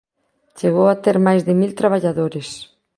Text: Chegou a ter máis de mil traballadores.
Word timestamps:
Chegou 0.59 0.87
a 0.89 0.99
ter 1.03 1.17
máis 1.27 1.41
de 1.47 1.53
mil 1.61 1.71
traballadores. 1.79 2.47